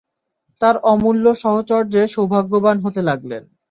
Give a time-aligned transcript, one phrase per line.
[0.61, 3.43] তাঁর অমূল্য সাহচর্যে সৌভাগ্যবান হতে লাগলেন।